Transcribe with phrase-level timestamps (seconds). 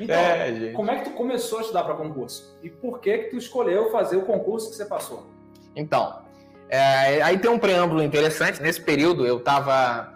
[0.00, 2.56] Então, é, como é que tu começou a estudar para concurso?
[2.62, 5.26] E por que que tu escolheu fazer o concurso que você passou?
[5.74, 6.20] Então,
[6.68, 8.60] é, aí tem um preâmbulo interessante.
[8.60, 10.14] Nesse período eu estava,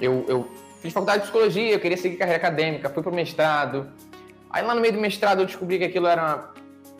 [0.00, 0.48] eu, eu
[0.80, 3.88] fiz faculdade de psicologia, eu queria seguir carreira acadêmica, fui para o mestrado.
[4.50, 6.50] Aí lá no meio do mestrado eu descobri que aquilo era,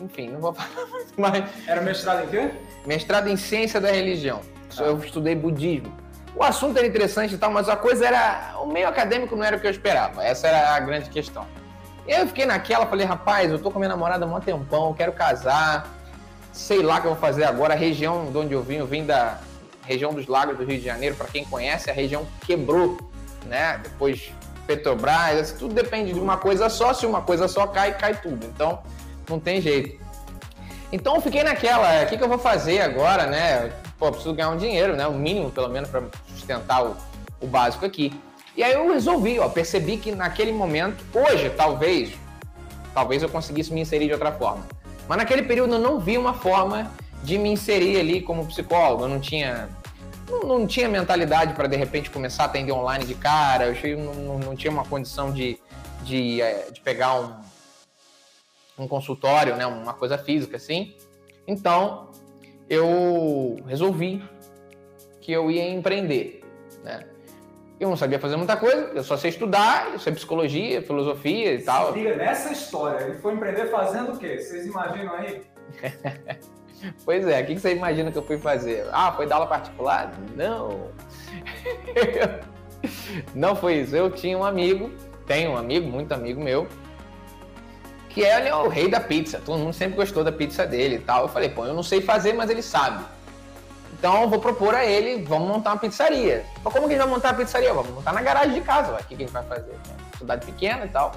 [0.00, 1.44] enfim, não vou falar muito mais.
[1.66, 2.50] Era mestrado em quê?
[2.86, 4.40] Mestrado em ciência da religião.
[4.78, 4.82] Ah.
[4.82, 5.92] Eu estudei budismo.
[6.36, 8.56] O assunto era interessante e tal, mas a coisa era.
[8.60, 10.22] O meio acadêmico não era o que eu esperava.
[10.22, 11.46] Essa era a grande questão.
[12.06, 15.88] Eu fiquei naquela, falei, rapaz, eu tô com minha namorada há um tempão, quero casar,
[16.52, 17.72] sei lá o que eu vou fazer agora.
[17.72, 19.38] A região de onde eu vim, eu vim da
[19.82, 22.98] região dos Lagos do Rio de Janeiro, para quem conhece, a região quebrou,
[23.46, 23.80] né?
[23.82, 24.30] Depois
[24.66, 28.46] Petrobras, tudo depende de uma coisa só, se uma coisa só cai, cai tudo.
[28.46, 28.82] Então,
[29.28, 30.04] não tem jeito.
[30.92, 33.72] Então eu fiquei naquela, o que, que eu vou fazer agora, né?
[33.98, 35.06] Pô, preciso ganhar um dinheiro, né?
[35.06, 36.02] O mínimo, pelo menos, para
[36.46, 36.96] sustentar o,
[37.40, 38.12] o básico aqui.
[38.56, 42.14] E aí eu resolvi, ó, percebi que naquele momento, hoje talvez,
[42.94, 44.66] talvez eu conseguisse me inserir de outra forma.
[45.08, 46.90] Mas naquele período eu não vi uma forma
[47.22, 49.04] de me inserir ali como psicólogo.
[49.04, 49.68] Eu não tinha,
[50.28, 53.66] não, não tinha mentalidade para de repente começar a atender online de cara.
[53.66, 55.58] Eu não, não, não tinha uma condição de,
[56.02, 57.36] de, é, de pegar um,
[58.78, 60.96] um consultório, né, uma coisa física assim.
[61.46, 62.10] Então
[62.68, 64.24] eu resolvi
[65.26, 66.40] que eu ia empreender,
[66.84, 67.00] né?
[67.80, 71.62] Eu não sabia fazer muita coisa, eu só sei estudar, eu sei psicologia, filosofia e
[71.62, 71.92] tal.
[71.92, 74.38] Se liga nessa história, ele foi empreender fazendo o quê?
[74.38, 75.42] Vocês imaginam aí?
[77.04, 78.86] pois é, o que você imagina que eu fui fazer?
[78.92, 80.12] Ah, foi dar aula particular?
[80.36, 80.92] Não.
[83.34, 83.96] não foi isso.
[83.96, 84.92] Eu tinha um amigo,
[85.26, 86.68] tenho um amigo, muito amigo meu,
[88.10, 89.42] que ele é o rei da pizza.
[89.44, 91.22] Todo mundo sempre gostou da pizza dele e tal.
[91.22, 93.15] Eu falei, pô, eu não sei fazer, mas ele sabe.
[93.98, 96.44] Então eu vou propor a ele, vamos montar uma pizzaria.
[96.62, 97.72] Mas como que a gente vai montar a pizzaria?
[97.72, 99.74] Vamos montar na garagem de casa, o que a gente vai fazer?
[100.18, 101.12] Cidade pequena e tal.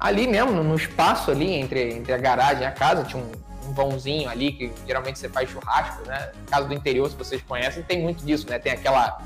[0.00, 3.30] Ali mesmo, no espaço ali, entre, entre a garagem e a casa, tinha um,
[3.68, 6.32] um vãozinho ali, que geralmente você faz churrasco, né?
[6.50, 8.58] Casa do interior, se vocês conhecem, tem muito disso, né?
[8.58, 9.22] Tem aquela,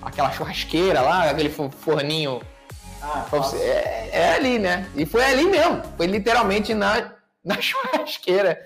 [0.00, 2.40] aquela churrasqueira lá, aquele forninho.
[3.02, 3.26] Ah,
[3.60, 4.88] é, é, ali, né?
[4.96, 5.82] E foi ali mesmo.
[5.94, 7.12] Foi literalmente na,
[7.44, 8.64] na churrasqueira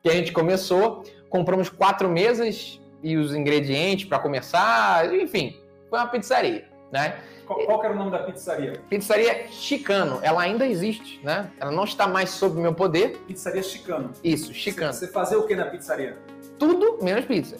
[0.00, 1.02] que a gente começou.
[1.28, 7.16] Compramos quatro mesas, e os ingredientes para começar, enfim, foi uma pizzaria, né?
[7.46, 8.80] Qual, qual era o nome da pizzaria?
[8.88, 10.20] Pizzaria Chicano.
[10.22, 11.50] Ela ainda existe, né?
[11.58, 13.16] Ela não está mais sob meu poder.
[13.26, 14.12] Pizzaria Chicano.
[14.22, 14.92] Isso, Chicano.
[14.92, 16.16] Você fazia o que na pizzaria?
[16.58, 17.56] Tudo menos pizza.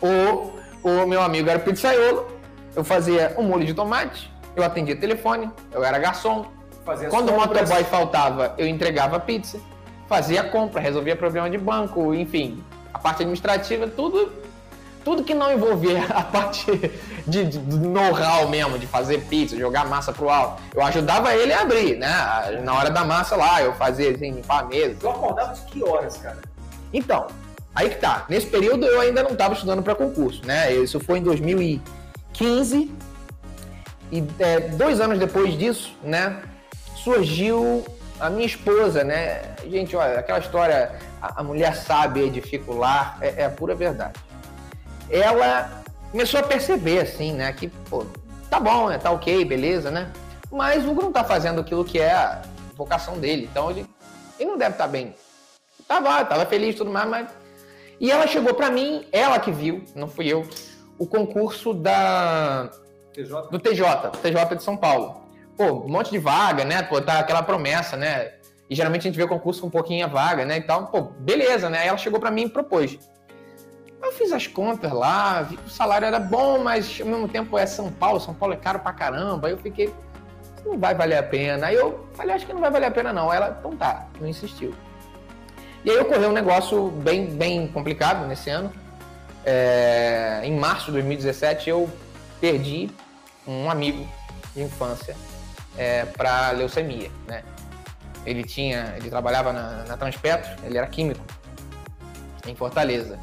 [0.00, 0.50] O,
[0.82, 2.26] o meu amigo era pizzaiolo,
[2.74, 6.46] eu fazia um molho de tomate, eu atendia telefone, eu era garçom.
[6.84, 9.60] Fazia Quando o motoboy faltava, eu entregava pizza,
[10.08, 12.60] fazia compra, resolvia problema de banco, enfim,
[12.92, 14.32] a parte administrativa, tudo
[15.04, 16.66] tudo que não envolvia a parte
[17.26, 21.60] de, de, know-how mesmo, de fazer pizza, jogar massa pro alto, eu ajudava ele a
[21.60, 22.60] abrir, né?
[22.62, 24.96] Na hora da massa lá, eu fazia assim, limpar a mesa.
[25.00, 26.38] Tu acordava de que horas, cara?
[26.92, 27.26] Então,
[27.74, 28.24] aí que tá.
[28.28, 30.72] Nesse período eu ainda não estava estudando para concurso, né?
[30.72, 32.90] Isso foi em 2015.
[34.10, 36.42] E é, dois anos depois disso, né?
[36.96, 37.84] Surgiu
[38.20, 39.42] a minha esposa, né?
[39.68, 44.20] Gente, olha, aquela história, a, a mulher sábia dificular, é, é a pura verdade
[45.12, 48.06] ela começou a perceber, assim, né, que, pô,
[48.48, 50.10] tá bom, né, tá ok, beleza, né?
[50.50, 52.42] Mas o Hugo não tá fazendo aquilo que é a
[52.74, 53.86] vocação dele, então ele,
[54.38, 55.14] ele não deve estar tá bem.
[55.86, 57.28] Tava, tava feliz e tudo mais, mas...
[58.00, 60.46] E ela chegou para mim, ela que viu, não fui eu,
[60.98, 62.70] o concurso da...
[63.12, 63.48] TJ?
[63.50, 65.22] Do TJ, TJ de São Paulo.
[65.56, 66.82] Pô, um monte de vaga, né?
[66.82, 68.32] Pô, tá aquela promessa, né?
[68.68, 70.56] E geralmente a gente vê o concurso com um pouquinho a vaga, né?
[70.56, 70.86] E tal.
[70.86, 71.80] Pô, beleza, né?
[71.80, 72.98] Aí ela chegou para mim e propôs.
[74.02, 77.56] Eu fiz as contas lá, vi que o salário era bom, mas ao mesmo tempo
[77.56, 79.46] é São Paulo, São Paulo é caro pra caramba.
[79.46, 79.94] Aí eu fiquei,
[80.66, 81.68] não vai valer a pena.
[81.68, 83.32] Aí eu falei, acho que não vai valer a pena não.
[83.32, 84.74] Ela, então tá, não insistiu.
[85.84, 88.72] E aí ocorreu um negócio bem, bem complicado nesse ano.
[89.44, 91.90] É, em março de 2017 eu
[92.40, 92.90] perdi
[93.46, 94.06] um amigo
[94.54, 95.16] de infância
[95.76, 97.42] é, para leucemia, né?
[98.24, 101.24] Ele tinha, ele trabalhava na, na Transpetro, ele era químico
[102.46, 103.18] em Fortaleza.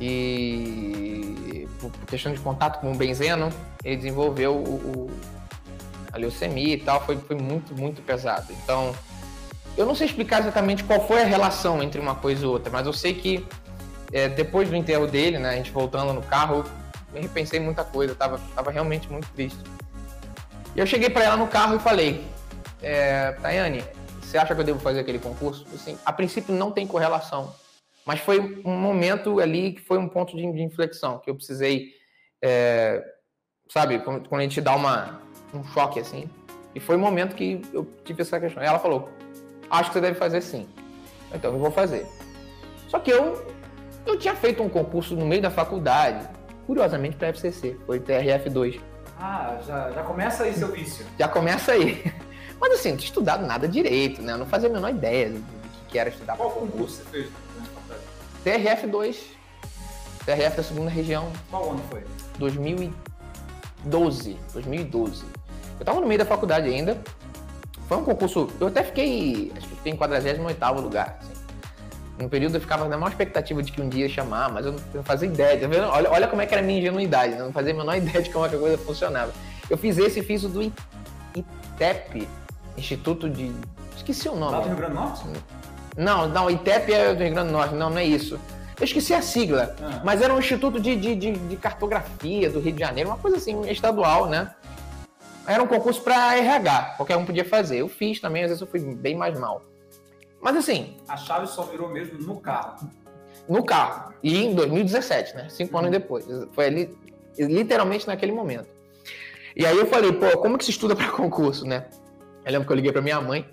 [0.00, 3.50] E por questão de contato com o benzeno,
[3.84, 5.10] ele desenvolveu o, o,
[6.12, 8.52] a leucemia e tal, foi, foi muito, muito pesado.
[8.62, 8.94] Então,
[9.76, 12.86] eu não sei explicar exatamente qual foi a relação entre uma coisa e outra, mas
[12.86, 13.46] eu sei que
[14.12, 16.64] é, depois do enterro dele, né, a gente voltando no carro,
[17.14, 19.58] eu repensei muita coisa, tava, tava realmente muito triste.
[20.74, 22.24] E eu cheguei para ela no carro e falei,
[22.82, 23.84] é, Tayane,
[24.20, 25.64] você acha que eu devo fazer aquele concurso?
[25.72, 27.52] Assim, a princípio não tem correlação
[28.06, 31.92] mas foi um momento ali que foi um ponto de, inflexão, que eu precisei,
[32.42, 33.02] é,
[33.68, 35.22] sabe, quando a gente dá uma,
[35.54, 36.28] um choque assim.
[36.74, 38.62] E foi o momento que eu tive essa questão.
[38.62, 39.08] E ela falou:
[39.70, 40.68] Acho que você deve fazer sim.
[41.32, 42.06] Então eu vou fazer.
[42.88, 43.46] Só que eu,
[44.06, 46.28] eu tinha feito um concurso no meio da faculdade,
[46.66, 48.80] curiosamente para FCC, foi TRF2.
[49.18, 51.06] Ah, já, já começa aí seu vício.
[51.18, 52.04] Já começa aí.
[52.60, 54.32] Mas assim, não tinha estudado nada direito, né?
[54.32, 55.44] Eu não fazia a menor ideia do
[55.88, 56.36] que era estudar.
[56.36, 57.28] Qual concurso você fez?
[58.44, 59.16] TRF2.
[60.24, 61.30] TRF da segunda região.
[61.50, 62.04] Qual ano foi?
[62.38, 64.36] 2012.
[64.52, 65.24] 2012.
[65.78, 67.00] Eu tava no meio da faculdade ainda.
[67.88, 68.48] Foi um concurso.
[68.60, 69.52] Eu até fiquei.
[69.56, 70.40] Acho que fiquei em 48
[70.80, 71.18] lugar.
[71.20, 71.32] Assim.
[72.18, 74.76] No período eu ficava na maior expectativa de que um dia ia chamar, mas eu
[74.94, 75.60] não fazia ideia.
[75.60, 75.86] Tá vendo?
[75.88, 77.40] Olha, olha como é que era a minha ingenuidade, né?
[77.40, 79.32] eu não fazia a menor ideia de como é que a coisa funcionava.
[79.68, 82.28] Eu fiz esse e fiz o do ITEP,
[82.76, 83.52] Instituto de.
[83.96, 84.52] Esqueci o nome.
[84.52, 85.22] Lá do Rio Grande do Norte?
[85.96, 88.38] Não, não, ITEP é do Rio Grande do Norte, não, não é isso.
[88.78, 90.00] Eu esqueci a sigla, ah.
[90.04, 93.36] mas era um instituto de, de, de, de, cartografia do Rio de Janeiro, uma coisa
[93.36, 94.52] assim, estadual, né?
[95.46, 97.78] Era um concurso para RH, qualquer um podia fazer.
[97.78, 99.62] Eu fiz também, às vezes eu fui bem mais mal.
[100.40, 100.96] Mas assim.
[101.06, 102.90] A chave só virou mesmo no carro.
[103.48, 104.12] No carro.
[104.22, 105.48] E em 2017, né?
[105.48, 105.80] Cinco uhum.
[105.80, 106.26] anos depois.
[106.52, 106.96] Foi ali,
[107.38, 108.68] literalmente naquele momento.
[109.54, 111.86] E aí eu falei, pô, como que se estuda para concurso, né?
[112.44, 113.46] Eu lembro que eu liguei para minha mãe,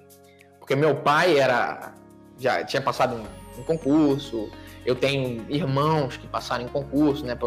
[0.60, 1.94] porque meu pai era
[2.42, 4.50] já tinha passado em um concurso,
[4.86, 7.38] eu tenho irmãos que passaram em concurso, né?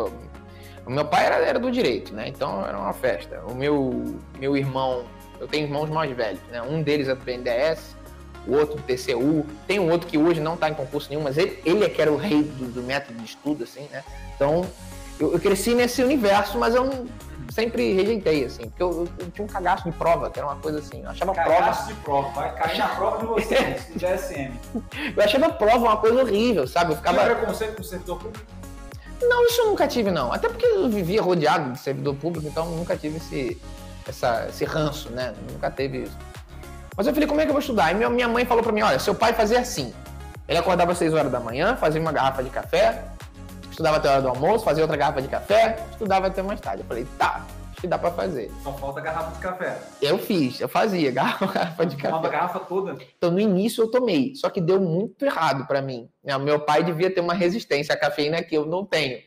[0.87, 2.29] O meu pai era, era do direito, né?
[2.29, 3.43] Então era uma festa.
[3.49, 5.05] O meu, meu irmão,
[5.41, 6.63] eu tenho irmãos mais velhos, né?
[6.63, 7.97] Um deles é do BNDES,
[8.47, 11.39] o outro do TCU, tem um outro que hoje não está em concurso nenhum, mas
[11.39, 14.05] ele, ele é que era o rei do, do método de estudo, assim, né?
[14.37, 14.67] Então
[15.19, 17.07] eu, eu, cresci nesse universo, mas eu não,
[17.51, 20.79] sempre rejeitei, assim, porque eu, eu, tinha um cagaço de prova, que era uma coisa
[20.79, 21.65] assim, eu achava cagaço prova...
[21.65, 24.53] Cagaço de prova, vai cair na prova de você, se GSM.
[25.17, 26.93] eu achava prova uma coisa horrível, sabe?
[26.93, 27.23] Eu ficava...
[27.23, 28.47] Tinha preconceito com o servidor público?
[29.23, 30.33] Não, isso eu nunca tive, não.
[30.33, 33.61] Até porque eu vivia rodeado de servidor público, então nunca tive esse,
[34.09, 35.35] essa, esse ranço, né?
[35.51, 36.17] Nunca teve isso.
[36.97, 37.91] Mas eu falei, como é que eu vou estudar?
[37.91, 39.93] E minha mãe falou para mim, olha, seu pai fazia assim.
[40.47, 43.03] Ele acordava às 6 horas da manhã, fazia uma garrafa de café,
[43.75, 46.83] estudava até a hora do almoço, fazia outra garrafa de café, estudava até mais tarde.
[46.83, 47.45] Eu falei, tá,
[47.81, 48.51] que dá para fazer.
[48.63, 49.79] Só falta garrafa de café.
[50.01, 52.15] Eu fiz, eu fazia garrafa, de café.
[52.15, 52.97] Uma garrafa toda?
[53.19, 56.09] Então no início eu tomei, só que deu muito errado para mim.
[56.43, 59.19] Meu pai devia ter uma resistência à cafeína que eu não tenho.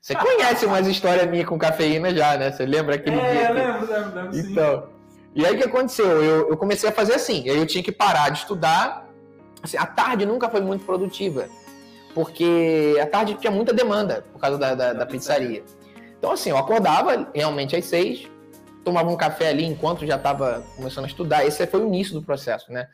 [0.00, 2.52] Você conhece umas histórias minhas com cafeína já, né?
[2.52, 3.40] Você lembra aquele é, dia?
[3.40, 3.52] É, que...
[3.52, 4.38] lembro, lembro, lembro.
[4.38, 4.82] Então.
[4.82, 4.96] Sim.
[5.34, 6.22] E aí o que aconteceu?
[6.22, 7.48] Eu, eu comecei a fazer assim.
[7.48, 9.06] Aí eu tinha que parar de estudar.
[9.62, 11.46] Assim, a tarde nunca foi muito produtiva.
[12.16, 15.62] Porque a tarde tinha muita demanda por causa da, da, da pizzaria.
[16.18, 18.26] Então, assim, eu acordava realmente às seis,
[18.82, 21.44] tomava um café ali enquanto já estava começando a estudar.
[21.44, 22.88] Esse foi o início do processo, né?